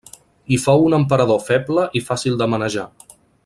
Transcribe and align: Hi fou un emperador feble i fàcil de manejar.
Hi 0.49 0.57
fou 0.61 0.85
un 0.87 0.95
emperador 0.99 1.43
feble 1.49 1.85
i 2.01 2.05
fàcil 2.09 2.41
de 2.43 2.49
manejar. 2.55 2.91